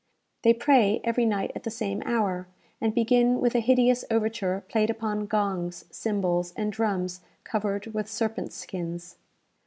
They 0.41 0.55
pray 0.55 0.99
every 1.03 1.27
night 1.27 1.51
at 1.53 1.61
the 1.61 1.69
same 1.69 2.01
hour, 2.07 2.47
and 2.81 2.91
begin 2.95 3.39
with 3.39 3.53
a 3.53 3.59
hideous 3.59 4.03
overture 4.09 4.63
played 4.67 4.89
upon 4.89 5.27
gongs, 5.27 5.85
cymbals, 5.91 6.53
and 6.55 6.73
drums 6.73 7.21
covered 7.43 7.85
with 7.93 8.07
serpent 8.09 8.51
skins. 8.51 9.17